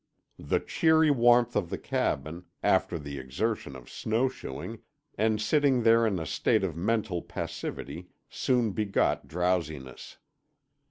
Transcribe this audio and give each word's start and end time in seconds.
The 0.39 0.59
cheery 0.59 1.11
warmth 1.11 1.55
of 1.55 1.69
the 1.69 1.77
cabin, 1.77 2.45
after 2.63 2.97
the 2.97 3.19
exertion 3.19 3.75
of 3.75 3.87
snowshoeing, 3.87 4.79
and 5.15 5.39
sitting 5.39 5.83
there 5.83 6.07
in 6.07 6.17
a 6.17 6.25
state 6.25 6.63
of 6.63 6.75
mental 6.75 7.21
passivity, 7.21 8.07
soon 8.27 8.71
begot 8.71 9.27
drowsiness. 9.27 10.17